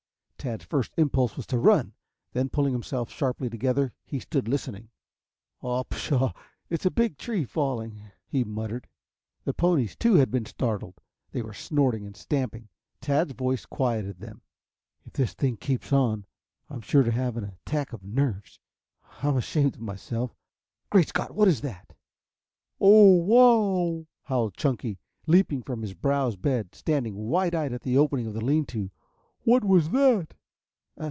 Tad's 0.43 0.65
first 0.65 0.91
impulse 0.97 1.37
was 1.37 1.45
to 1.45 1.59
run, 1.59 1.93
then, 2.33 2.49
pulling 2.49 2.73
himself 2.73 3.11
sharply 3.11 3.47
together, 3.47 3.93
he 4.03 4.19
stood 4.19 4.47
listening. 4.47 4.89
"Oh, 5.61 5.83
pshaw, 5.83 6.33
it's 6.67 6.83
a 6.83 6.89
big 6.89 7.19
tree 7.19 7.45
falling," 7.45 8.01
he 8.25 8.43
muttered. 8.43 8.87
The 9.43 9.53
ponies, 9.53 9.95
too, 9.95 10.15
had 10.15 10.31
been 10.31 10.47
startled. 10.47 10.99
They 11.31 11.43
were 11.43 11.53
snorting 11.53 12.07
and 12.07 12.17
stamping. 12.17 12.69
Tad's 13.01 13.33
voice 13.33 13.67
quieted 13.67 14.19
them. 14.19 14.41
"If 15.05 15.13
this 15.13 15.35
thing 15.35 15.57
keeps 15.57 15.93
on 15.93 16.25
I 16.71 16.73
am 16.73 16.81
sure 16.81 17.03
to 17.03 17.11
have 17.11 17.37
an 17.37 17.43
attack 17.43 17.93
of 17.93 18.03
nerves. 18.03 18.59
I 19.21 19.27
am 19.27 19.37
ashamed 19.37 19.75
of 19.75 19.81
myself 19.81 20.33
Great 20.89 21.09
Scott, 21.09 21.35
what 21.35 21.49
is 21.49 21.61
that?" 21.61 21.93
"Oh, 22.79 23.13
wow!" 23.17 24.07
howled 24.23 24.57
Chunky, 24.57 24.97
leaping 25.27 25.61
from 25.61 25.83
his 25.83 25.93
browse 25.93 26.35
bed, 26.35 26.73
standing 26.73 27.13
wide 27.29 27.53
eyed 27.53 27.73
at 27.73 27.81
the 27.83 27.99
opening 27.99 28.25
of 28.25 28.33
the 28.33 28.43
lean 28.43 28.65
to. 28.65 28.89
"What 29.43 29.63
was 29.65 29.89
that?" 29.89 30.35